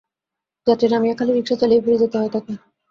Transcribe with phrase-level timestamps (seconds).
[0.67, 2.53] যাত্রী নামিয়ে খালি রিকশা চালিয়ে ফিরে যেতে হয় তাঁকে।